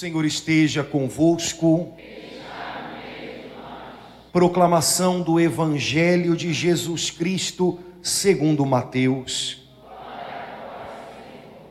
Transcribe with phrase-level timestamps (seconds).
[0.00, 1.94] Senhor esteja convosco.
[4.32, 9.62] Proclamação do Evangelho de Jesus Cristo, segundo Mateus.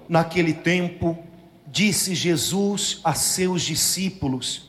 [0.07, 1.17] Naquele tempo,
[1.65, 4.68] disse Jesus a seus discípulos: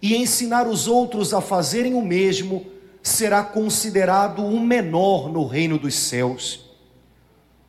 [0.00, 2.66] e ensinar os outros a fazerem o mesmo,
[3.02, 6.60] será considerado o menor no reino dos céus.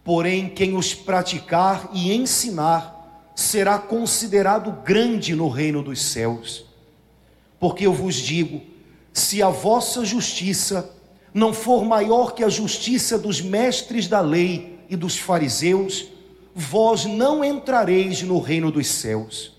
[0.04, 6.66] Porém, quem os praticar e ensinar, será considerado grande no reino dos céus.
[7.60, 8.62] Porque eu vos digo:
[9.14, 10.90] se a vossa justiça
[11.34, 16.08] não for maior que a justiça dos mestres da lei e dos fariseus,
[16.56, 19.59] vós não entrareis no reino dos céus.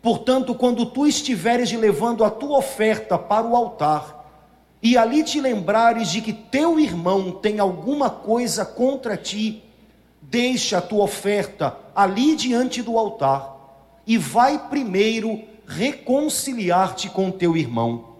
[0.00, 4.18] Portanto, quando tu estiveres levando a tua oferta para o altar,
[4.82, 9.64] e ali te lembrares de que teu irmão tem alguma coisa contra ti,
[10.22, 13.56] deixa a tua oferta ali diante do altar
[14.06, 18.16] e vai primeiro reconciliar-te com teu irmão.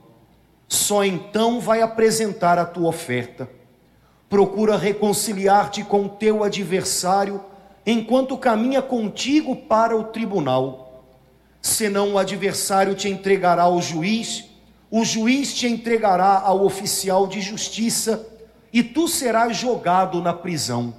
[0.67, 3.49] Só então vai apresentar a tua oferta.
[4.29, 7.41] Procura reconciliar-te com teu adversário
[7.87, 10.88] enquanto caminha contigo para o tribunal.
[11.61, 14.45] Senão o adversário te entregará ao juiz,
[14.91, 18.27] o juiz te entregará ao oficial de justiça
[18.73, 20.95] e tu serás jogado na prisão.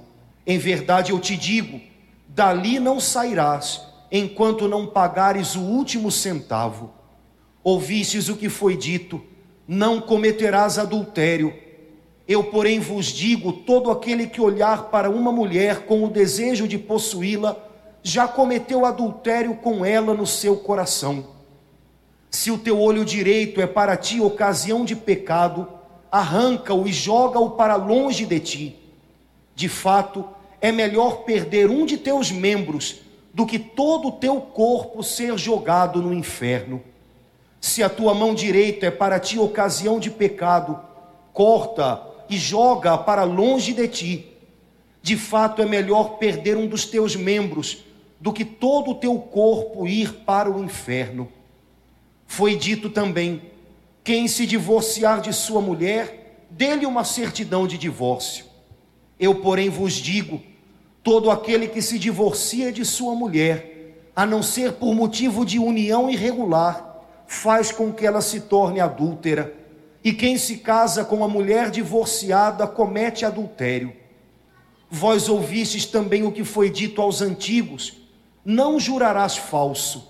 [0.46, 1.80] Em verdade eu te digo:
[2.28, 6.92] dali não sairás enquanto não pagares o último centavo.
[7.62, 9.22] Ouvistes o que foi dito:
[9.66, 11.54] não cometerás adultério.
[12.26, 16.78] Eu, porém, vos digo: todo aquele que olhar para uma mulher com o desejo de
[16.78, 17.56] possuí-la,
[18.02, 21.26] já cometeu adultério com ela no seu coração.
[22.30, 25.66] Se o teu olho direito é para ti ocasião de pecado,
[26.10, 28.76] arranca-o e joga-o para longe de ti.
[29.54, 30.24] De fato,
[30.60, 33.00] é melhor perder um de teus membros
[33.32, 36.82] do que todo o teu corpo ser jogado no inferno.
[37.60, 40.80] Se a tua mão direita é para ti ocasião de pecado,
[41.32, 44.26] corta e joga para longe de ti.
[45.02, 47.84] De fato, é melhor perder um dos teus membros
[48.20, 51.28] do que todo o teu corpo ir para o inferno.
[52.26, 53.42] Foi dito também:
[54.04, 58.44] quem se divorciar de sua mulher, dê-lhe uma certidão de divórcio.
[59.18, 60.40] Eu, porém, vos digo
[61.02, 66.10] Todo aquele que se divorcia de sua mulher, a não ser por motivo de união
[66.10, 69.54] irregular, faz com que ela se torne adúltera.
[70.04, 73.94] E quem se casa com a mulher divorciada comete adultério.
[74.90, 77.99] Vós ouvistes também o que foi dito aos antigos:
[78.44, 80.08] não jurarás falso,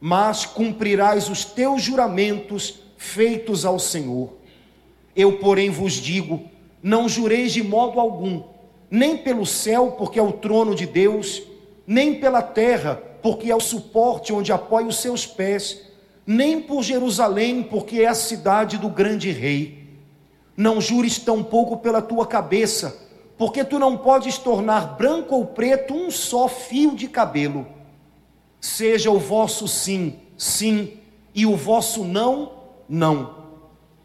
[0.00, 4.34] mas cumprirás os teus juramentos feitos ao Senhor.
[5.14, 6.44] Eu, porém, vos digo:
[6.82, 8.42] não jureis de modo algum
[8.90, 11.42] nem pelo céu, porque é o trono de Deus,
[11.84, 15.80] nem pela terra, porque é o suporte onde apoia os seus pés,
[16.24, 19.84] nem por Jerusalém, porque é a cidade do grande rei.
[20.56, 22.96] Não jures tampouco pela tua cabeça,
[23.36, 27.66] porque tu não podes tornar branco ou preto um só fio de cabelo.
[28.60, 30.98] Seja o vosso sim, sim,
[31.34, 32.52] e o vosso não,
[32.88, 33.44] não.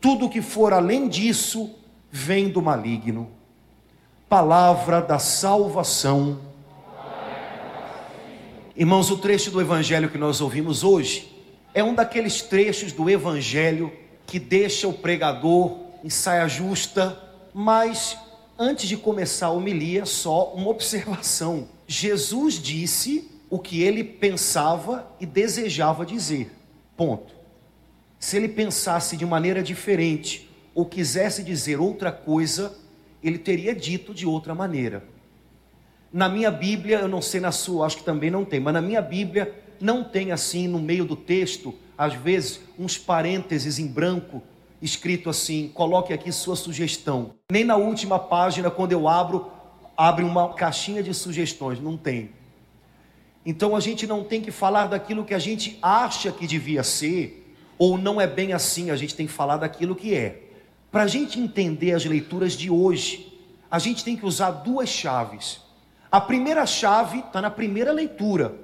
[0.02, 1.70] Tudo que for além disso
[2.12, 3.40] vem do maligno
[4.30, 6.40] palavra da salvação.
[8.76, 11.36] Irmãos, o trecho do evangelho que nós ouvimos hoje
[11.74, 13.92] é um daqueles trechos do evangelho
[14.28, 17.20] que deixa o pregador em saia justa,
[17.52, 18.16] mas
[18.60, 21.70] antes de começar a homilia, só uma observação.
[21.88, 26.52] Jesus disse o que ele pensava e desejava dizer.
[26.98, 27.34] Ponto.
[28.20, 32.78] Se ele pensasse de maneira diferente, ou quisesse dizer outra coisa,
[33.24, 35.04] ele teria dito de outra maneira.
[36.12, 38.82] Na minha Bíblia, eu não sei na sua, acho que também não tem, mas na
[38.82, 44.44] minha Bíblia não tem assim no meio do texto, às vezes, uns parênteses em branco,
[44.82, 47.36] escrito assim: coloque aqui sua sugestão.
[47.52, 49.52] Nem na última página, quando eu abro,
[49.98, 52.32] abre uma caixinha de sugestões, não tem.
[53.46, 57.56] Então a gente não tem que falar daquilo que a gente acha que devia ser,
[57.78, 60.44] ou não é bem assim, a gente tem que falar daquilo que é.
[60.92, 63.32] Para a gente entender as leituras de hoje,
[63.70, 65.62] a gente tem que usar duas chaves.
[66.12, 68.56] A primeira chave está na primeira leitura,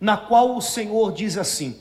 [0.00, 1.76] na qual o Senhor diz assim: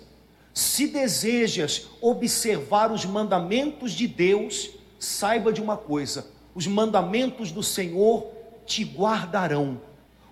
[0.57, 8.25] Se desejas observar os mandamentos de Deus, saiba de uma coisa: os mandamentos do Senhor
[8.65, 9.80] te guardarão.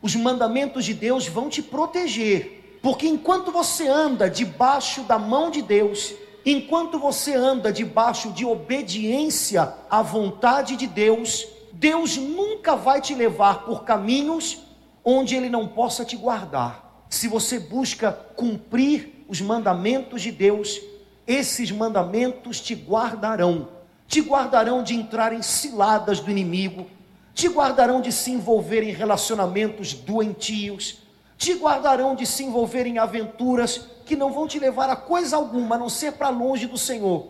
[0.02, 5.62] Os mandamentos de Deus vão te proteger, porque enquanto você anda debaixo da mão de
[5.62, 13.14] Deus, enquanto você anda debaixo de obediência à vontade de Deus, Deus nunca vai te
[13.14, 14.58] levar por caminhos
[15.04, 17.06] onde Ele não possa te guardar.
[17.12, 20.80] Se você busca cumprir os mandamentos de Deus,
[21.28, 23.70] esses mandamentos te guardarão.
[24.08, 26.88] Te guardarão de entrar em ciladas do inimigo,
[27.34, 31.00] te guardarão de se envolver em relacionamentos doentios,
[31.38, 35.76] te guardarão de se envolver em aventuras que não vão te levar a coisa alguma,
[35.76, 37.30] a não ser para longe do Senhor.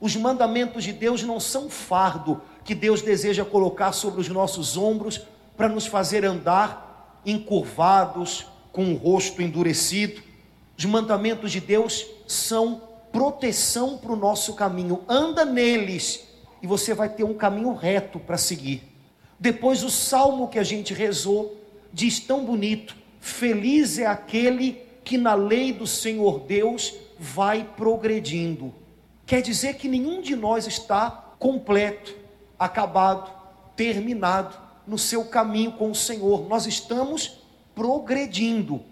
[0.00, 5.22] Os mandamentos de Deus não são fardo que Deus deseja colocar sobre os nossos ombros
[5.56, 10.20] para nos fazer andar encurvados, com o rosto endurecido.
[10.76, 12.82] Os mandamentos de Deus são
[13.12, 15.02] proteção para o nosso caminho.
[15.08, 16.26] Anda neles
[16.62, 18.82] e você vai ter um caminho reto para seguir.
[19.38, 21.56] Depois, o salmo que a gente rezou
[21.92, 28.74] diz tão bonito: Feliz é aquele que na lei do Senhor Deus vai progredindo.
[29.24, 32.14] Quer dizer que nenhum de nós está completo,
[32.58, 33.30] acabado,
[33.74, 34.56] terminado
[34.86, 36.48] no seu caminho com o Senhor.
[36.48, 37.40] Nós estamos
[37.74, 38.82] progredindo.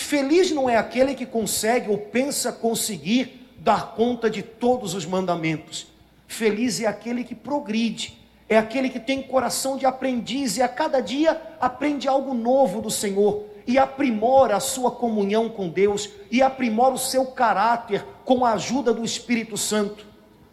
[0.00, 5.88] Feliz não é aquele que consegue ou pensa conseguir dar conta de todos os mandamentos.
[6.26, 8.18] Feliz é aquele que progride,
[8.48, 12.90] é aquele que tem coração de aprendiz e a cada dia aprende algo novo do
[12.90, 18.54] Senhor e aprimora a sua comunhão com Deus e aprimora o seu caráter com a
[18.54, 20.06] ajuda do Espírito Santo.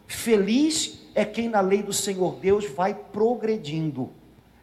[0.06, 4.12] Feliz é quem na lei do Senhor Deus vai progredindo.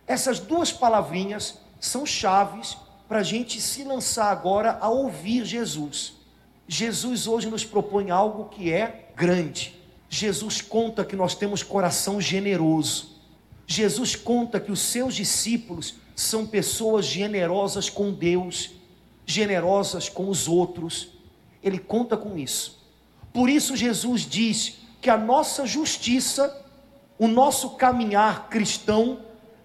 [0.07, 2.77] Essas duas palavrinhas são chaves
[3.15, 6.15] para a gente se lançar agora a ouvir Jesus.
[6.67, 9.73] Jesus hoje nos propõe algo que é grande.
[10.09, 13.21] Jesus conta que nós temos coração generoso.
[13.65, 18.71] Jesus conta que os seus discípulos são pessoas generosas com Deus,
[19.25, 21.07] generosas com os outros.
[21.63, 22.85] Ele conta com isso.
[23.31, 26.53] Por isso, Jesus diz que a nossa justiça,
[27.17, 29.19] o nosso caminhar cristão,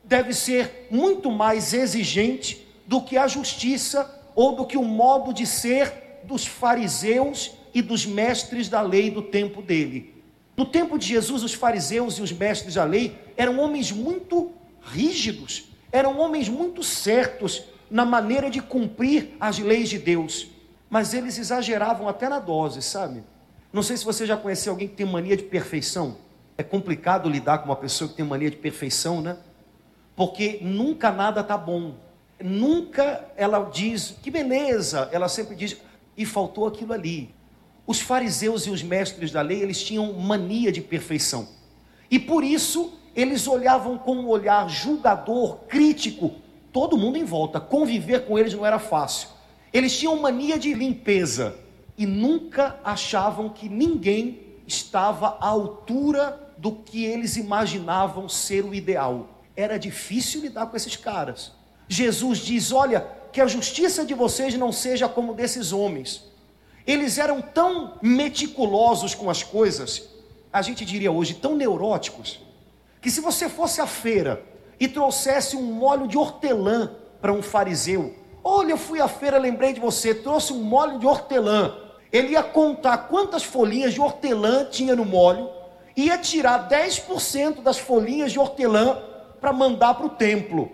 [0.05, 5.47] deve ser muito mais exigente do que a justiça ou do que o modo de
[5.47, 10.21] ser dos fariseus e dos mestres da lei do tempo dele.
[10.57, 14.51] No tempo de Jesus, os fariseus e os mestres da lei eram homens muito
[14.83, 20.49] rígidos, eram homens muito certos na maneira de cumprir as leis de Deus,
[20.91, 23.23] mas eles exageravam até na dose, sabe?
[23.73, 26.17] Não sei se você já conheceu alguém que tem mania de perfeição.
[26.59, 29.37] É complicado lidar com uma pessoa que tem mania de perfeição, né?
[30.17, 32.10] Porque nunca nada tá bom.
[32.43, 35.77] Nunca ela diz, que beleza, ela sempre diz,
[36.17, 37.35] e faltou aquilo ali.
[37.87, 41.49] Os fariseus e os mestres da lei, eles tinham mania de perfeição.
[42.11, 46.33] E por isso eles olhavam com um olhar julgador, crítico,
[46.73, 47.61] todo mundo em volta.
[47.61, 49.29] Conviver com eles não era fácil.
[49.73, 51.57] Eles tinham mania de limpeza
[51.97, 59.43] e nunca achavam que ninguém estava à altura do que eles imaginavam ser o ideal.
[59.57, 61.53] Era difícil lidar com esses caras.
[61.93, 66.25] Jesus diz: Olha, que a justiça de vocês não seja como desses homens.
[66.87, 70.09] Eles eram tão meticulosos com as coisas,
[70.53, 72.41] a gente diria hoje, tão neuróticos,
[73.01, 74.41] que se você fosse à feira
[74.79, 79.73] e trouxesse um molho de hortelã para um fariseu, olha, eu fui à feira, lembrei
[79.73, 81.77] de você, trouxe um molho de hortelã.
[82.13, 85.51] Ele ia contar quantas folhinhas de hortelã tinha no molho,
[85.97, 88.97] ia tirar 10% das folhinhas de hortelã
[89.41, 90.71] para mandar para o templo.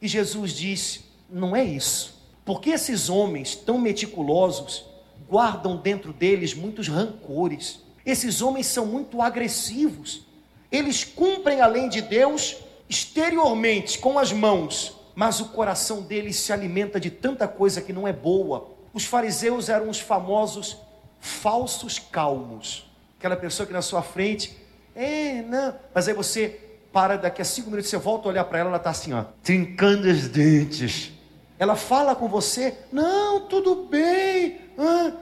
[0.00, 4.84] E Jesus disse: não é isso, porque esses homens tão meticulosos
[5.28, 7.80] guardam dentro deles muitos rancores.
[8.04, 10.22] Esses homens são muito agressivos.
[10.72, 12.56] Eles cumprem a lei de Deus
[12.88, 18.08] exteriormente, com as mãos, mas o coração deles se alimenta de tanta coisa que não
[18.08, 18.70] é boa.
[18.92, 20.76] Os fariseus eram os famosos
[21.20, 22.90] falsos calmos.
[23.18, 24.56] Aquela pessoa que na sua frente
[24.94, 25.74] É, não.
[25.94, 26.58] Mas aí você
[26.92, 29.24] para, daqui a cinco minutos você volta a olhar para ela, ela está assim, ó,
[29.42, 31.12] trincando os dentes.
[31.58, 34.60] Ela fala com você, não, tudo bem.
[34.78, 35.12] Ah,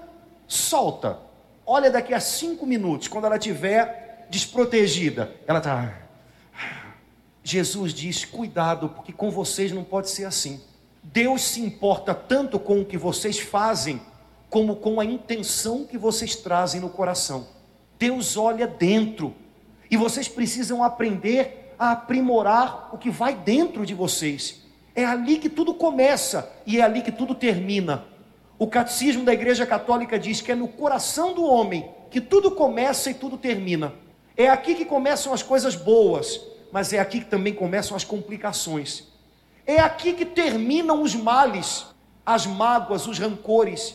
[0.46, 1.18] solta.
[1.66, 5.30] Olha daqui a cinco minutos, quando ela estiver desprotegida.
[5.46, 5.94] Ela está.
[7.42, 10.60] Jesus diz: cuidado, porque com vocês não pode ser assim.
[11.02, 14.00] Deus se importa tanto com o que vocês fazem,
[14.50, 17.48] como com a intenção que vocês trazem no coração.
[17.98, 19.34] Deus olha dentro,
[19.90, 24.62] e vocês precisam aprender a aprimorar o que vai dentro de vocês.
[24.94, 28.04] É ali que tudo começa e é ali que tudo termina.
[28.58, 33.10] O catecismo da Igreja Católica diz que é no coração do homem que tudo começa
[33.10, 33.94] e tudo termina.
[34.36, 36.40] É aqui que começam as coisas boas,
[36.72, 39.04] mas é aqui que também começam as complicações.
[39.66, 41.86] É aqui que terminam os males,
[42.24, 43.94] as mágoas, os rancores.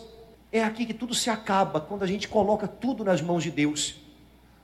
[0.52, 4.03] É aqui que tudo se acaba, quando a gente coloca tudo nas mãos de Deus.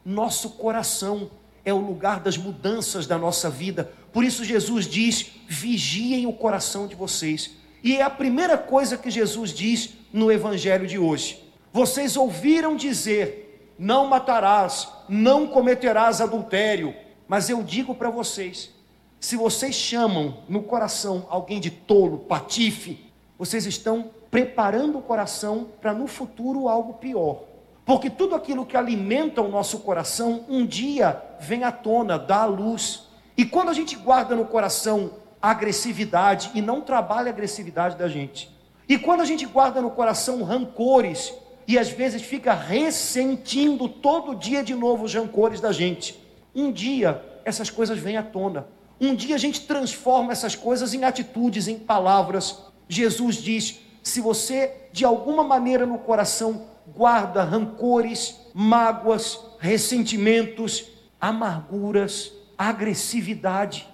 [0.05, 1.29] Nosso coração
[1.63, 3.91] é o lugar das mudanças da nossa vida.
[4.11, 7.51] Por isso Jesus diz: vigiem o coração de vocês.
[7.83, 11.43] E é a primeira coisa que Jesus diz no evangelho de hoje.
[11.71, 16.93] Vocês ouviram dizer: não matarás, não cometerás adultério.
[17.27, 18.71] Mas eu digo para vocês:
[19.19, 25.93] se vocês chamam no coração alguém de tolo, patife, vocês estão preparando o coração para
[25.93, 27.43] no futuro algo pior.
[27.89, 32.45] Porque tudo aquilo que alimenta o nosso coração, um dia vem à tona, dá à
[32.45, 33.07] luz.
[33.35, 38.55] E quando a gente guarda no coração agressividade e não trabalha a agressividade da gente,
[38.87, 41.33] e quando a gente guarda no coração rancores
[41.67, 46.15] e às vezes fica ressentindo todo dia de novo os rancores da gente,
[46.53, 48.67] um dia essas coisas vêm à tona.
[49.01, 52.65] Um dia a gente transforma essas coisas em atitudes, em palavras.
[52.87, 60.87] Jesus diz: se você de alguma maneira no coração guarda rancores, mágoas, ressentimentos,
[61.19, 63.87] amarguras, agressividade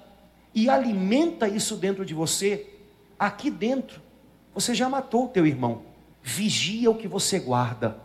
[0.53, 2.67] e alimenta isso dentro de você,
[3.19, 4.01] aqui dentro,
[4.53, 5.81] você já matou o teu irmão.
[6.23, 7.97] Vigia o que você guarda.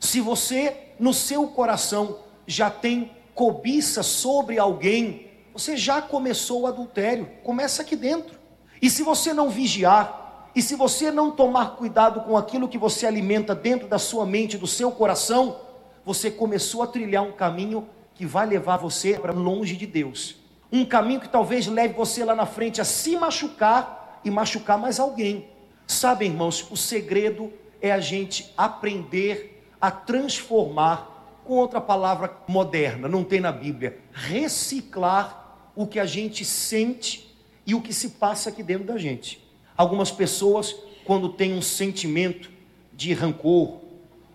[0.00, 7.28] Se você no seu coração já tem cobiça sobre alguém, você já começou o adultério.
[7.44, 8.38] Começa aqui dentro.
[8.80, 10.19] E se você não vigiar,
[10.54, 14.58] e se você não tomar cuidado com aquilo que você alimenta dentro da sua mente,
[14.58, 15.60] do seu coração,
[16.04, 20.36] você começou a trilhar um caminho que vai levar você para longe de Deus.
[20.72, 24.98] Um caminho que talvez leve você lá na frente a se machucar e machucar mais
[24.98, 25.48] alguém.
[25.86, 31.08] Sabe, irmãos, o segredo é a gente aprender a transformar,
[31.44, 37.34] com outra palavra moderna, não tem na Bíblia, reciclar o que a gente sente
[37.66, 39.49] e o que se passa aqui dentro da gente.
[39.80, 42.50] Algumas pessoas, quando têm um sentimento
[42.92, 43.80] de rancor,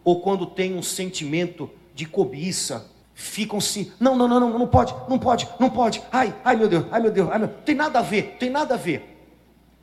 [0.03, 4.95] ou quando têm um sentimento de cobiça, ficam se, não, não, não, não, não pode,
[5.07, 7.99] não pode, não pode, ai, ai meu Deus, ai meu Deus, ai meu, tem nada
[7.99, 9.19] a ver, tem nada a ver.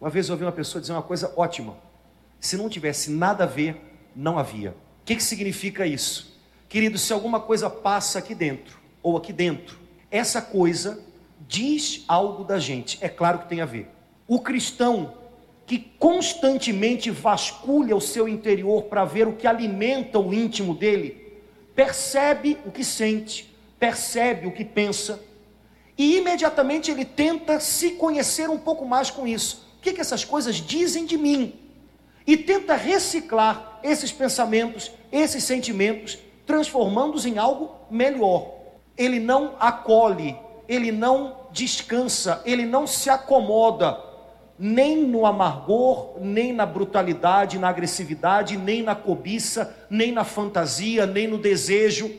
[0.00, 1.76] Uma vez eu ouvi uma pessoa dizer uma coisa ótima:
[2.40, 3.80] se não tivesse nada a ver,
[4.16, 4.70] não havia.
[4.70, 6.36] O que, que significa isso?
[6.68, 9.78] Querido, se alguma coisa passa aqui dentro, ou aqui dentro,
[10.10, 10.98] essa coisa
[11.46, 13.88] diz algo da gente, é claro que tem a ver.
[14.26, 15.21] O cristão
[15.66, 21.40] que constantemente vasculha o seu interior para ver o que alimenta o íntimo dele,
[21.74, 25.20] percebe o que sente, percebe o que pensa,
[25.96, 29.68] e imediatamente ele tenta se conhecer um pouco mais com isso.
[29.78, 31.54] O que, que essas coisas dizem de mim?
[32.26, 38.52] E tenta reciclar esses pensamentos, esses sentimentos, transformando-os em algo melhor.
[38.96, 40.36] Ele não acolhe,
[40.68, 44.11] ele não descansa, ele não se acomoda
[44.58, 51.26] nem no amargor, nem na brutalidade, na agressividade, nem na cobiça, nem na fantasia, nem
[51.26, 52.10] no desejo.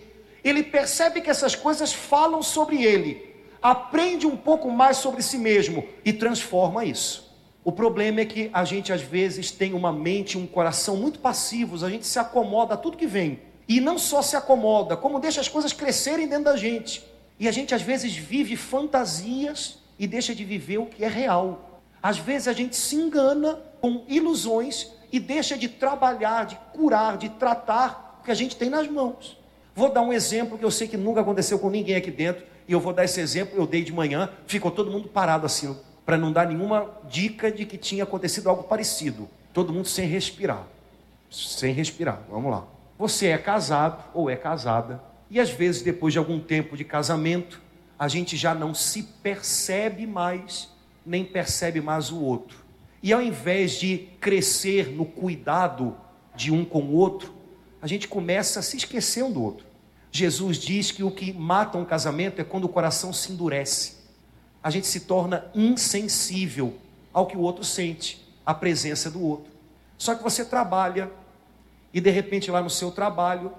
[0.44, 5.86] Ele percebe que essas coisas falam sobre ele, aprende um pouco mais sobre si mesmo
[6.04, 7.34] e transforma isso.
[7.64, 11.82] O problema é que a gente às vezes tem uma mente, um coração muito passivos,
[11.84, 13.40] a gente se acomoda a tudo que vem.
[13.68, 17.02] E não só se acomoda, como deixa as coisas crescerem dentro da gente.
[17.40, 21.73] E a gente às vezes vive fantasias e deixa de viver o que é real.
[22.04, 27.30] Às vezes a gente se engana com ilusões e deixa de trabalhar, de curar, de
[27.30, 29.40] tratar o que a gente tem nas mãos.
[29.74, 32.74] Vou dar um exemplo que eu sei que nunca aconteceu com ninguém aqui dentro, e
[32.74, 36.18] eu vou dar esse exemplo, eu dei de manhã, ficou todo mundo parado assim, para
[36.18, 39.30] não dar nenhuma dica de que tinha acontecido algo parecido.
[39.54, 40.68] Todo mundo sem respirar.
[41.30, 42.22] Sem respirar.
[42.30, 42.66] Vamos lá.
[43.00, 47.62] Você é casado ou é casada, e às vezes depois de algum tempo de casamento,
[47.98, 50.73] a gente já não se percebe mais
[51.06, 52.58] nem percebe mais o outro.
[53.02, 55.98] E ao invés de crescer no cuidado
[56.36, 57.34] de um com o outro,
[57.82, 59.66] a gente começa a se esquecer um do outro.
[60.12, 63.98] Jesus diz que o que mata um casamento é quando o coração se endurece.
[64.62, 66.78] A gente se torna insensível
[67.12, 69.52] ao que o outro sente, à presença do outro.
[69.98, 71.12] Só que você trabalha
[71.94, 73.52] e de repente lá no seu trabalho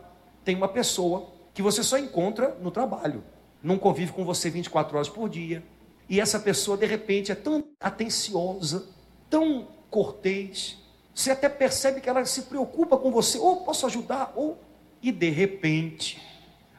[0.44, 3.22] tem uma pessoa que você só encontra no trabalho,
[3.62, 5.62] não convive com você 24 horas por dia.
[6.08, 8.86] E essa pessoa de repente é tão atenciosa,
[9.30, 10.76] tão cortês,
[11.14, 14.58] você até percebe que ela se preocupa com você, ou posso ajudar, ou
[15.00, 16.20] e de repente,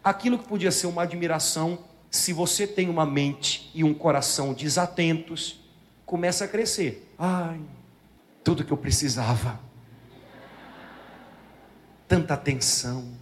[0.03, 1.79] aquilo que podia ser uma admiração,
[2.11, 5.59] se você tem uma mente e um coração desatentos,
[6.05, 7.13] começa a crescer.
[7.17, 7.61] Ai,
[8.43, 9.59] tudo que eu precisava.
[12.07, 13.13] Tanta atenção.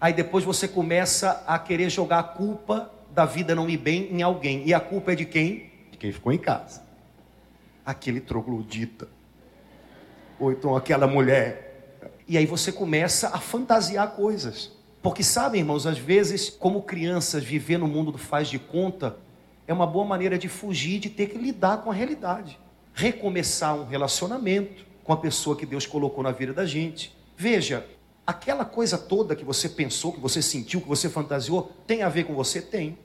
[0.00, 4.22] Aí depois você começa a querer jogar a culpa da vida não ir bem em
[4.22, 4.66] alguém.
[4.66, 5.70] E a culpa é de quem?
[5.90, 6.82] De quem ficou em casa.
[7.84, 9.08] Aquele troglodita
[10.40, 11.98] ou então aquela mulher.
[12.26, 14.72] E aí você começa a fantasiar coisas.
[15.02, 19.16] Porque sabe, irmãos, às vezes, como crianças, viver no mundo do faz de conta
[19.66, 22.58] é uma boa maneira de fugir de ter que lidar com a realidade.
[22.92, 27.16] Recomeçar um relacionamento com a pessoa que Deus colocou na vida da gente.
[27.36, 27.86] Veja,
[28.30, 32.24] aquela coisa toda que você pensou, que você sentiu, que você fantasiou, tem a ver
[32.24, 32.60] com você?
[32.60, 32.98] Tem.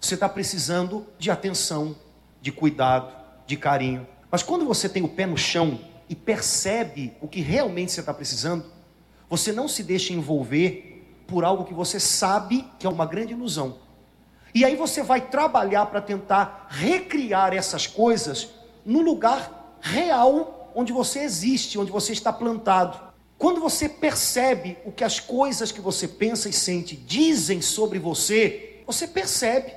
[0.00, 1.96] Você está precisando de atenção,
[2.40, 3.14] de cuidado,
[3.46, 4.06] de carinho.
[4.30, 8.14] Mas quando você tem o pé no chão, e percebe o que realmente você está
[8.14, 8.64] precisando,
[9.28, 13.78] você não se deixa envolver por algo que você sabe que é uma grande ilusão.
[14.54, 18.48] E aí você vai trabalhar para tentar recriar essas coisas
[18.84, 22.98] no lugar real onde você existe, onde você está plantado.
[23.38, 28.82] Quando você percebe o que as coisas que você pensa e sente dizem sobre você,
[28.86, 29.74] você percebe.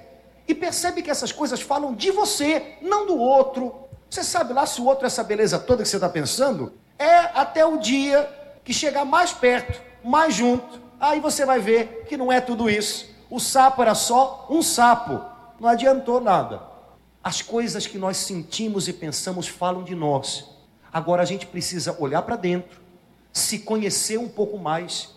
[0.48, 3.74] E percebe que essas coisas falam de você, não do outro,
[4.10, 6.74] você sabe lá se o outro é essa beleza toda que você está pensando?
[6.98, 8.28] É até o dia
[8.64, 13.08] que chegar mais perto, mais junto, aí você vai ver que não é tudo isso.
[13.30, 15.22] O sapo era só um sapo,
[15.60, 16.64] não adiantou nada.
[17.24, 20.46] As coisas que nós sentimos e pensamos falam de nós.
[20.92, 22.82] Agora a gente precisa olhar para dentro,
[23.32, 25.10] se conhecer um pouco mais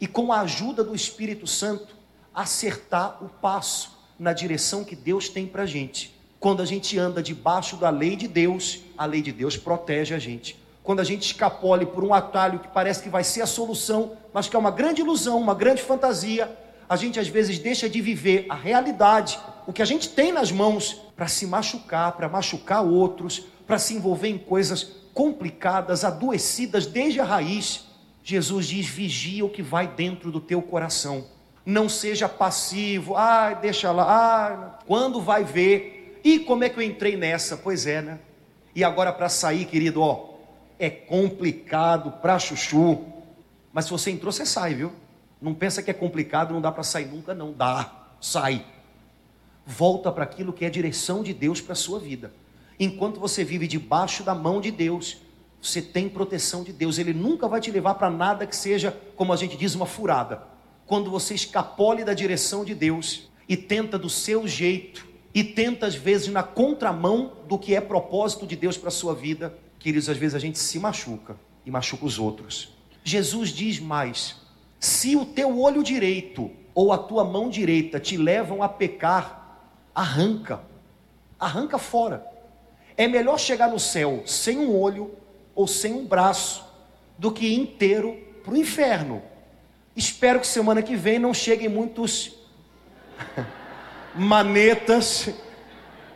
[0.00, 1.96] e, com a ajuda do Espírito Santo,
[2.34, 6.14] acertar o passo na direção que Deus tem para a gente.
[6.38, 10.18] Quando a gente anda debaixo da lei de Deus, a lei de Deus protege a
[10.18, 10.56] gente.
[10.82, 14.48] Quando a gente escapole por um atalho que parece que vai ser a solução, mas
[14.48, 16.56] que é uma grande ilusão, uma grande fantasia,
[16.88, 20.52] a gente às vezes deixa de viver a realidade, o que a gente tem nas
[20.52, 27.18] mãos, para se machucar, para machucar outros, para se envolver em coisas complicadas, adoecidas desde
[27.18, 27.86] a raiz.
[28.22, 31.24] Jesus diz: vigia o que vai dentro do teu coração.
[31.64, 36.82] Não seja passivo, ah, deixa lá, ah, quando vai ver, e como é que eu
[36.82, 37.56] entrei nessa?
[37.56, 38.20] Pois é, né?
[38.74, 40.34] E agora para sair, querido, ó,
[40.78, 43.04] é complicado para chuchu.
[43.72, 44.92] Mas se você entrou, você sai, viu?
[45.40, 47.90] Não pensa que é complicado, não dá para sair nunca, não dá.
[48.20, 48.64] Sai.
[49.64, 52.32] Volta para aquilo que é direção de Deus para sua vida.
[52.78, 55.18] Enquanto você vive debaixo da mão de Deus,
[55.60, 56.98] você tem proteção de Deus.
[56.98, 60.42] Ele nunca vai te levar para nada que seja, como a gente diz, uma furada.
[60.86, 65.94] Quando você escapole da direção de Deus e tenta do seu jeito, e tenta, às
[65.94, 70.16] vezes, na contramão do que é propósito de Deus para a sua vida, queridos, às
[70.16, 71.36] vezes a gente se machuca
[71.66, 72.72] e machuca os outros.
[73.04, 74.36] Jesus diz mais:
[74.80, 79.60] se o teu olho direito ou a tua mão direita te levam a pecar,
[79.94, 80.62] arranca,
[81.38, 82.26] arranca fora.
[82.96, 85.14] É melhor chegar no céu sem um olho
[85.54, 86.64] ou sem um braço
[87.18, 89.22] do que inteiro para o inferno.
[89.94, 92.34] Espero que semana que vem não cheguem muitos
[94.14, 95.30] manetas,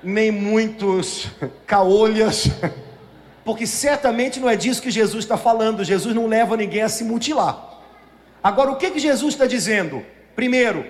[0.03, 1.29] nem muitos
[1.66, 2.49] caolhas,
[3.45, 5.85] porque certamente não é disso que Jesus está falando.
[5.85, 7.81] Jesus não leva ninguém a se mutilar.
[8.43, 10.05] Agora, o que, que Jesus está dizendo?
[10.35, 10.85] Primeiro,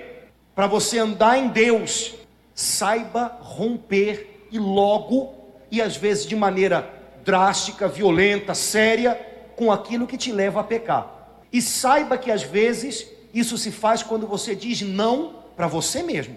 [0.55, 2.15] para você andar em Deus,
[2.55, 5.40] saiba romper e logo,
[5.71, 6.89] e às vezes de maneira
[7.25, 9.15] drástica, violenta, séria,
[9.57, 11.39] com aquilo que te leva a pecar.
[11.53, 16.37] E saiba que às vezes isso se faz quando você diz não para você mesmo.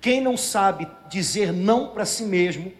[0.00, 2.72] Quem não sabe dizer não para si mesmo,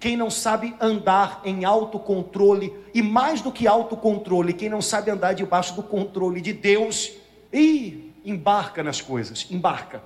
[0.00, 5.32] quem não sabe andar em autocontrole, e mais do que autocontrole, quem não sabe andar
[5.32, 7.12] debaixo do controle de Deus,
[7.52, 10.02] e embarca nas coisas, embarca.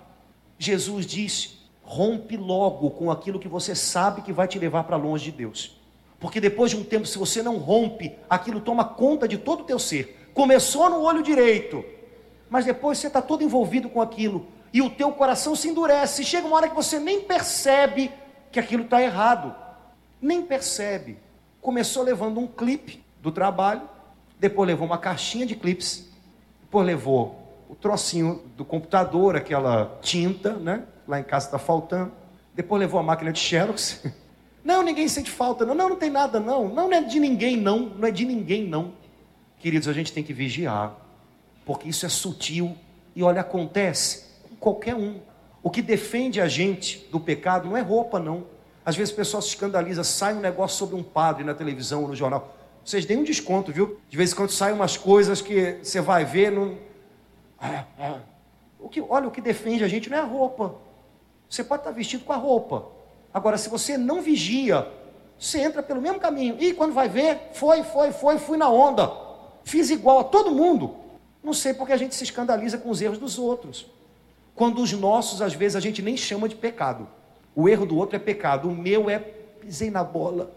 [0.58, 5.30] Jesus diz: rompe logo com aquilo que você sabe que vai te levar para longe
[5.30, 5.80] de Deus.
[6.18, 9.64] Porque depois de um tempo, se você não rompe, aquilo toma conta de todo o
[9.64, 10.30] teu ser.
[10.32, 11.84] Começou no olho direito,
[12.48, 16.24] mas depois você está todo envolvido com aquilo e o teu coração se endurece.
[16.24, 18.10] Chega uma hora que você nem percebe
[18.50, 19.54] que aquilo está errado.
[20.20, 21.18] Nem percebe.
[21.60, 23.82] Começou levando um clipe do trabalho,
[24.38, 26.08] depois levou uma caixinha de clipes,
[26.60, 30.84] depois levou o trocinho do computador, aquela tinta, né?
[31.06, 32.12] Lá em casa está faltando.
[32.54, 34.04] Depois levou a máquina de Xerox.
[34.64, 35.74] Não, ninguém sente falta, não.
[35.74, 36.68] Não, não tem nada, não.
[36.68, 37.80] Não, não é de ninguém, não.
[37.80, 38.92] Não é de ninguém, não.
[39.58, 40.96] Queridos, a gente tem que vigiar,
[41.66, 42.76] porque isso é sutil
[43.14, 45.20] e olha, acontece com qualquer um.
[45.62, 48.46] O que defende a gente do pecado não é roupa, não.
[48.84, 52.08] Às vezes o pessoal se escandaliza, sai um negócio sobre um padre na televisão ou
[52.08, 52.56] no jornal.
[52.84, 54.00] Vocês deem um desconto, viu?
[54.08, 56.50] De vez em quando saem umas coisas que você vai ver.
[56.50, 56.76] Não...
[57.60, 58.18] Ah, ah.
[58.80, 60.74] O que, olha, o que defende a gente não é a roupa.
[61.52, 62.86] Você pode estar vestido com a roupa.
[63.32, 64.88] Agora, se você não vigia,
[65.38, 66.56] você entra pelo mesmo caminho.
[66.58, 69.12] E quando vai ver, foi, foi, foi, fui na onda.
[69.62, 70.96] Fiz igual a todo mundo.
[71.44, 73.84] Não sei porque a gente se escandaliza com os erros dos outros.
[74.54, 77.06] Quando os nossos, às vezes, a gente nem chama de pecado.
[77.54, 80.56] O erro do outro é pecado, o meu é pisei na bola.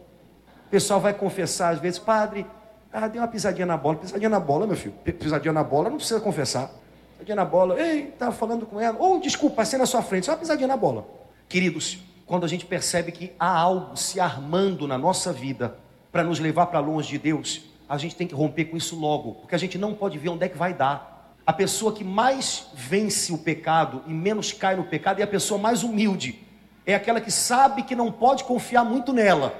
[0.65, 2.47] O pessoal vai confessar, às vezes, padre,
[2.93, 3.97] ah, deu uma pisadinha na bola.
[3.97, 4.95] Pisadinha na bola, meu filho.
[5.03, 6.71] Pisadinha na bola, não precisa confessar.
[7.15, 8.97] Pisadinha na bola, ei, estava falando com ela.
[8.99, 11.07] Ou, desculpa, passei na sua frente, só uma pisadinha na bola.
[11.47, 15.77] Queridos, quando a gente percebe que há algo se armando na nossa vida
[16.11, 19.35] para nos levar para longe de Deus, a gente tem que romper com isso logo,
[19.35, 21.33] porque a gente não pode ver onde é que vai dar.
[21.45, 25.59] A pessoa que mais vence o pecado e menos cai no pecado é a pessoa
[25.59, 26.43] mais humilde.
[26.85, 29.53] É aquela que sabe que não pode confiar muito nela.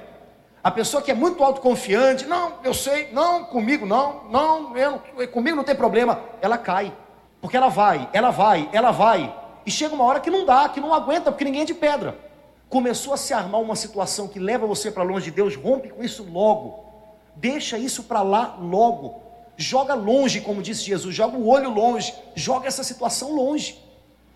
[0.62, 5.56] A pessoa que é muito autoconfiante, não, eu sei, não, comigo não, não, eu, comigo
[5.56, 6.92] não tem problema, ela cai.
[7.46, 9.32] Porque ela vai, ela vai, ela vai.
[9.64, 12.18] E chega uma hora que não dá, que não aguenta, porque ninguém é de pedra.
[12.68, 16.02] Começou a se armar uma situação que leva você para longe de Deus, rompe com
[16.02, 16.84] isso logo.
[17.36, 19.22] Deixa isso para lá logo.
[19.56, 23.80] Joga longe, como disse Jesus, joga o olho longe, joga essa situação longe.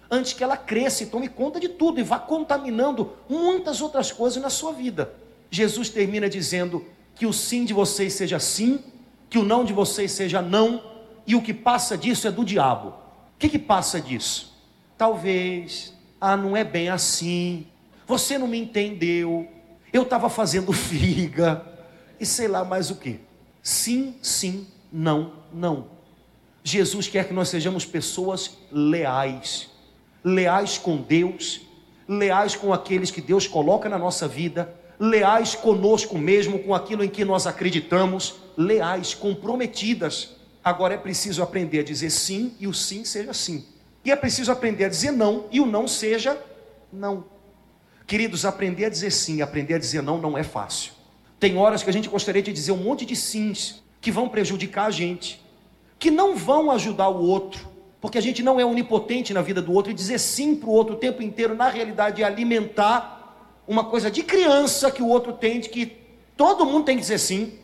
[0.09, 4.41] Antes que ela cresça e tome conta de tudo e vá contaminando muitas outras coisas
[4.41, 5.13] na sua vida.
[5.51, 8.79] Jesus termina dizendo que o sim de vocês seja sim,
[9.29, 10.90] que o não de vocês seja não,
[11.27, 12.89] e o que passa disso é do diabo.
[12.89, 14.55] O que, que passa disso?
[14.97, 17.67] Talvez, ah, não é bem assim,
[18.07, 19.49] você não me entendeu,
[19.93, 21.65] eu estava fazendo figa,
[22.19, 23.21] e sei lá mais o que.
[23.63, 25.87] Sim, sim, não, não.
[26.63, 29.71] Jesus quer que nós sejamos pessoas leais,
[30.23, 31.63] leais com Deus,
[32.07, 37.09] leais com aqueles que Deus coloca na nossa vida, leais conosco mesmo, com aquilo em
[37.09, 40.37] que nós acreditamos, leais, comprometidas.
[40.63, 43.65] Agora é preciso aprender a dizer sim e o sim seja sim.
[44.05, 46.39] E é preciso aprender a dizer não e o não seja
[46.93, 47.25] não.
[48.07, 50.93] Queridos, aprender a dizer sim, aprender a dizer não não é fácil.
[51.39, 54.87] Tem horas que a gente gostaria de dizer um monte de sims, que vão prejudicar
[54.87, 55.41] a gente,
[55.99, 57.69] que não vão ajudar o outro,
[58.01, 60.73] porque a gente não é onipotente na vida do outro e dizer sim para o
[60.73, 65.33] outro o tempo inteiro, na realidade, é alimentar uma coisa de criança que o outro
[65.33, 65.97] tem, de que
[66.37, 67.55] todo mundo tem que dizer sim.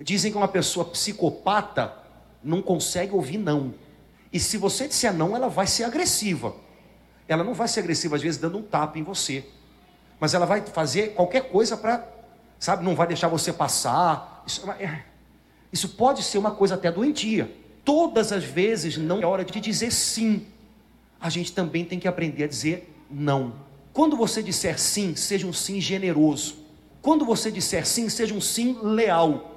[0.00, 2.01] Dizem que uma pessoa psicopata
[2.42, 3.74] não consegue ouvir não.
[4.32, 6.54] E se você disser não, ela vai ser agressiva.
[7.28, 9.44] Ela não vai ser agressiva, às vezes, dando um tapa em você.
[10.18, 12.06] Mas ela vai fazer qualquer coisa para,
[12.58, 14.42] sabe, não vai deixar você passar.
[14.46, 15.12] Isso é
[15.72, 17.50] isso pode ser uma coisa até doentia.
[17.84, 20.46] Todas as vezes não é hora de dizer sim.
[21.18, 23.54] A gente também tem que aprender a dizer não.
[23.92, 26.56] Quando você disser sim, seja um sim generoso.
[27.00, 29.51] Quando você disser sim, seja um sim leal.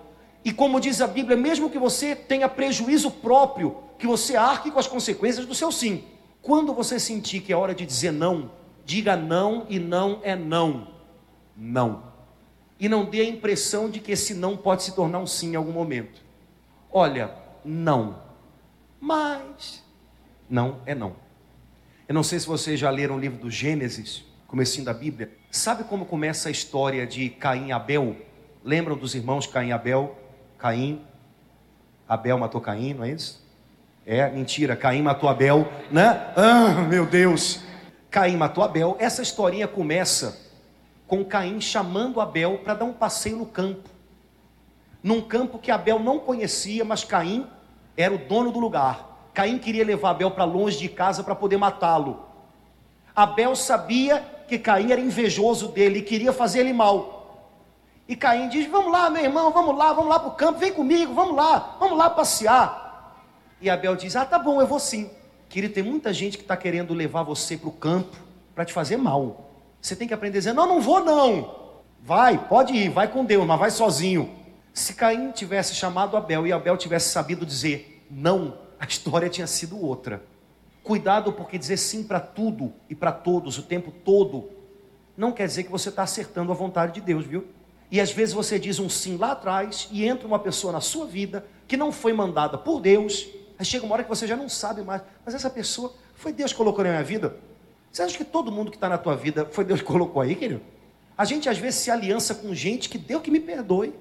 [0.45, 4.79] E como diz a Bíblia, mesmo que você tenha prejuízo próprio, que você arque com
[4.79, 6.03] as consequências do seu sim.
[6.41, 8.51] Quando você sentir que é hora de dizer não,
[8.86, 10.88] diga não e não é não.
[11.58, 12.15] Não
[12.79, 15.55] e não dê a impressão de que esse não pode se tornar um sim em
[15.55, 16.21] algum momento.
[16.91, 18.21] Olha, não.
[18.99, 19.84] Mas
[20.49, 21.15] não é não.
[22.08, 25.31] Eu não sei se vocês já leram o livro do Gênesis, comecinho da Bíblia.
[25.49, 28.15] Sabe como começa a história de Caim e Abel?
[28.63, 30.17] Lembram dos irmãos Caim e Abel?
[30.57, 31.01] Caim,
[32.07, 33.43] Abel matou Caim, não é isso?
[34.05, 36.33] É, mentira, Caim matou Abel, né?
[36.35, 37.63] Ah, meu Deus!
[38.09, 38.95] Caim matou Abel.
[38.99, 40.39] Essa historinha começa
[41.07, 43.89] com Caim chamando Abel para dar um passeio no campo.
[45.03, 47.47] Num campo que Abel não conhecia, mas Caim
[47.97, 49.29] era o dono do lugar.
[49.33, 52.25] Caim queria levar Abel para longe de casa para poder matá-lo.
[53.15, 57.14] Abel sabia que Caim era invejoso dele e queria fazer ele mal.
[58.07, 60.73] E Caim diz: Vamos lá, meu irmão, vamos lá, vamos lá para o campo, vem
[60.73, 63.23] comigo, vamos lá, vamos lá passear.
[63.59, 65.09] E Abel diz: Ah, tá bom, eu vou sim.
[65.49, 68.15] Querido, tem muita gente que está querendo levar você para o campo
[68.53, 69.51] para te fazer mal.
[69.81, 71.73] Você tem que aprender a dizer: não, não vou não.
[72.01, 74.31] Vai, pode ir, vai com Deus, mas vai sozinho.
[74.73, 79.81] Se Caim tivesse chamado Abel e Abel tivesse sabido dizer não, a história tinha sido
[79.81, 80.23] outra.
[80.83, 84.51] Cuidado, porque dizer sim para tudo e para todos o tempo todo
[85.17, 87.45] não quer dizer que você está acertando a vontade de Deus, viu?
[87.95, 91.05] E às vezes você diz um sim lá atrás e entra uma pessoa na sua
[91.05, 93.27] vida que não foi mandada por Deus
[93.58, 96.51] Aí chega uma hora que você já não sabe mais, mas essa pessoa foi Deus
[96.51, 97.38] que colocou na minha vida.
[97.91, 100.36] Você acha que todo mundo que está na tua vida foi Deus que colocou aí,
[100.36, 100.62] querido?
[101.17, 103.93] A gente às vezes se aliança com gente que Deus que me perdoe.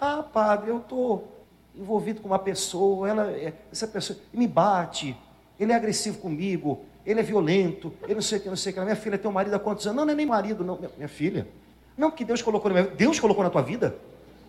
[0.00, 1.28] Ah, padre, eu estou
[1.76, 5.14] envolvido com uma pessoa, ela, é, essa pessoa me bate,
[5.58, 8.74] ele é agressivo comigo, ele é violento, ele não sei o que, não sei o
[8.74, 8.80] que.
[8.80, 9.96] Minha filha tem um marido há quantos anos?
[9.98, 10.76] Não, não é nem marido, não.
[10.76, 11.46] Minha, minha filha.
[12.00, 12.96] Não, porque Deus colocou na minha vida.
[12.96, 13.94] Deus colocou na tua vida?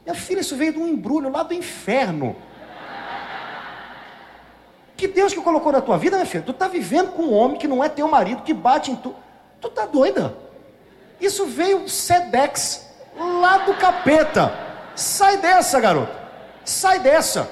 [0.05, 2.33] Minha filha, isso veio de um embrulho lá do inferno.
[4.95, 6.45] Que Deus que colocou na tua vida, minha filha?
[6.45, 9.13] Tu está vivendo com um homem que não é teu marido, que bate em tu.
[9.59, 10.33] Tu tá doida?
[11.19, 14.53] Isso veio Sedex, lá do capeta.
[14.95, 16.15] Sai dessa, garoto.
[16.63, 17.51] Sai dessa.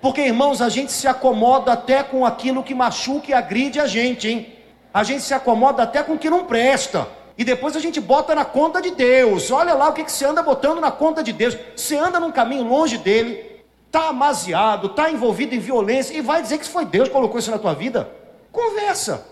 [0.00, 4.28] Porque, irmãos, a gente se acomoda até com aquilo que machuca e agride a gente,
[4.28, 4.54] hein?
[4.94, 7.08] A gente se acomoda até com o que não presta.
[7.40, 9.50] E depois a gente bota na conta de Deus.
[9.50, 11.56] Olha lá o que, que você anda botando na conta de Deus.
[11.74, 16.58] Você anda num caminho longe dele, está amaziado, está envolvido em violência, e vai dizer
[16.58, 18.10] que foi Deus que colocou isso na tua vida.
[18.52, 19.26] Conversa.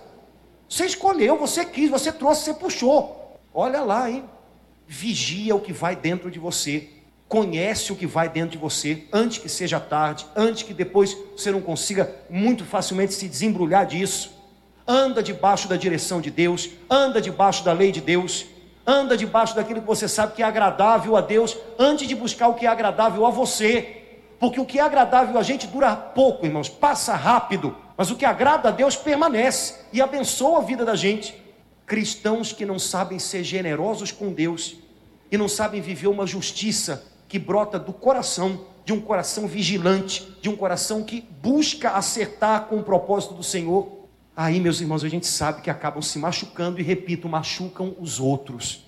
[0.67, 3.39] Você escolheu, você quis, você trouxe, você puxou.
[3.53, 4.25] Olha lá, hein?
[4.87, 6.89] Vigia o que vai dentro de você
[7.29, 11.51] conhece o que vai dentro de você antes que seja tarde, antes que depois você
[11.51, 14.38] não consiga muito facilmente se desembrulhar disso.
[14.91, 18.47] Anda debaixo da direção de Deus, anda debaixo da lei de Deus,
[18.87, 22.55] anda debaixo daquilo que você sabe que é agradável a Deus, antes de buscar o
[22.55, 23.97] que é agradável a você.
[24.41, 28.25] Porque o que é agradável a gente dura pouco, irmãos, passa rápido, mas o que
[28.25, 31.35] agrada a Deus permanece e abençoa a vida da gente.
[31.85, 34.77] Cristãos que não sabem ser generosos com Deus
[35.31, 40.49] e não sabem viver uma justiça que brota do coração, de um coração vigilante, de
[40.49, 43.98] um coração que busca acertar com o propósito do Senhor.
[44.41, 48.85] Aí, meus irmãos, a gente sabe que acabam se machucando e, repito, machucam os outros.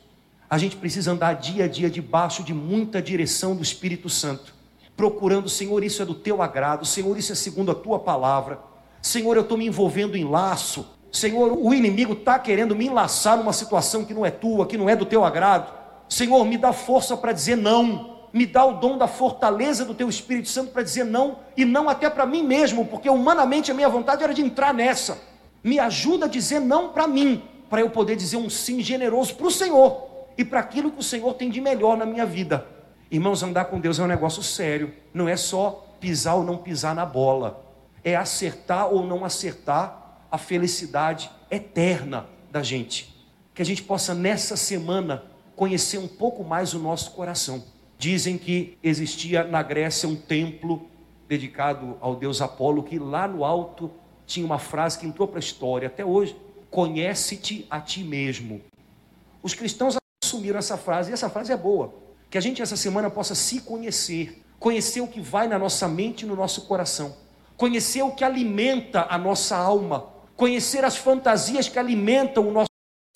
[0.49, 4.55] A gente precisa andar dia a dia debaixo de muita direção do Espírito Santo,
[4.97, 8.61] procurando, Senhor, isso é do teu agrado, Senhor, isso é segundo a tua palavra.
[9.03, 10.87] Senhor, eu estou me envolvendo em laço.
[11.11, 14.89] Senhor, o inimigo está querendo me enlaçar numa situação que não é tua, que não
[14.89, 15.73] é do teu agrado.
[16.09, 20.09] Senhor, me dá força para dizer não me dá o dom da fortaleza do teu
[20.09, 23.89] Espírito Santo para dizer não, e não até para mim mesmo, porque humanamente a minha
[23.89, 25.30] vontade era de entrar nessa.
[25.63, 29.47] Me ajuda a dizer não para mim, para eu poder dizer um sim generoso para
[29.47, 32.67] o Senhor e para aquilo que o Senhor tem de melhor na minha vida.
[33.11, 36.95] Irmãos, andar com Deus é um negócio sério, não é só pisar ou não pisar
[36.95, 37.65] na bola,
[38.03, 43.15] é acertar ou não acertar a felicidade eterna da gente.
[43.53, 45.25] Que a gente possa nessa semana
[45.57, 47.63] conhecer um pouco mais o nosso coração.
[47.99, 50.89] Dizem que existia na Grécia um templo
[51.29, 53.91] dedicado ao deus Apolo, que lá no alto
[54.31, 56.37] tinha uma frase que entrou para a história até hoje:
[56.71, 58.63] Conhece-te a ti mesmo.
[59.43, 61.93] Os cristãos assumiram essa frase, e essa frase é boa.
[62.31, 66.23] Que a gente essa semana possa se conhecer, conhecer o que vai na nossa mente
[66.23, 67.17] e no nosso coração,
[67.57, 72.69] conhecer o que alimenta a nossa alma, conhecer as fantasias que alimentam o nosso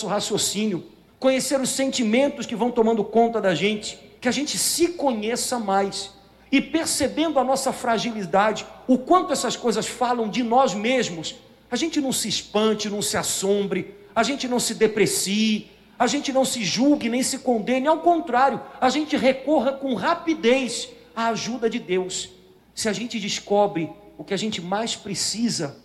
[0.04, 0.84] raciocínio,
[1.20, 3.96] conhecer os sentimentos que vão tomando conta da gente.
[4.20, 6.10] Que a gente se conheça mais
[6.54, 11.34] e percebendo a nossa fragilidade, o quanto essas coisas falam de nós mesmos,
[11.68, 16.32] a gente não se espante, não se assombre, a gente não se deprecie, a gente
[16.32, 21.68] não se julgue nem se condene, ao contrário, a gente recorra com rapidez à ajuda
[21.68, 22.30] de Deus.
[22.72, 25.82] Se a gente descobre o que a gente mais precisa,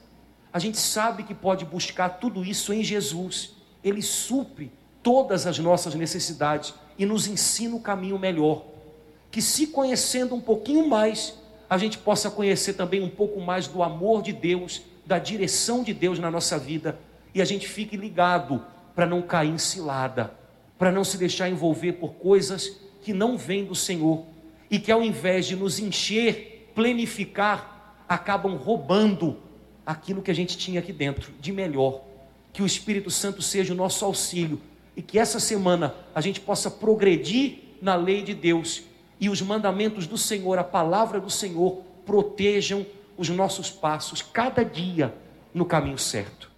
[0.53, 3.55] a gente sabe que pode buscar tudo isso em Jesus.
[3.83, 8.65] Ele supre todas as nossas necessidades e nos ensina o caminho melhor.
[9.31, 11.35] Que se conhecendo um pouquinho mais,
[11.69, 15.93] a gente possa conhecer também um pouco mais do amor de Deus, da direção de
[15.93, 16.97] Deus na nossa vida
[17.33, 18.63] e a gente fique ligado
[18.95, 20.33] para não cair em cilada,
[20.77, 24.25] para não se deixar envolver por coisas que não vêm do Senhor
[24.69, 29.37] e que ao invés de nos encher, plenificar, acabam roubando
[29.85, 32.01] aquilo que a gente tinha aqui dentro de melhor.
[32.51, 34.59] Que o Espírito Santo seja o nosso auxílio
[34.95, 38.83] e que essa semana a gente possa progredir na lei de Deus
[39.19, 42.85] e os mandamentos do Senhor, a palavra do Senhor, protejam
[43.17, 45.13] os nossos passos cada dia
[45.53, 46.48] no caminho certo.